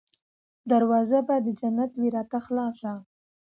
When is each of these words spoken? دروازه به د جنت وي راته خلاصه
دروازه 0.71 1.19
به 1.27 1.35
د 1.45 1.47
جنت 1.59 1.91
وي 1.95 2.09
راته 2.15 2.37
خلاصه 2.45 2.91